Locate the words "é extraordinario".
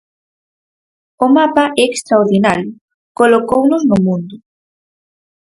1.81-2.69